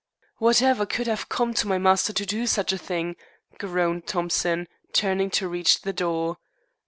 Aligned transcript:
"Whatever 0.39 0.87
could 0.87 1.05
have 1.05 1.29
come 1.29 1.53
to 1.53 1.67
my 1.67 1.77
master 1.77 2.11
to 2.11 2.25
do 2.25 2.47
such 2.47 2.73
a 2.73 2.77
thing?" 2.79 3.15
groaned 3.59 4.07
Thompson, 4.07 4.67
turning 4.93 5.29
to 5.29 5.47
reach 5.47 5.83
the 5.83 5.93
door. 5.93 6.37